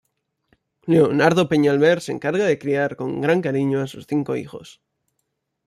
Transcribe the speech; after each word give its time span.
Leonardo 0.87 1.47
Peñalver 1.47 2.01
se 2.01 2.11
encarga 2.11 2.45
de 2.45 2.57
criar 2.57 2.95
con 2.95 3.21
gran 3.21 3.39
cariño 3.43 3.81
a 3.81 3.85
sus 3.87 4.07
cinco 4.07 4.35
hijos. 4.35 4.81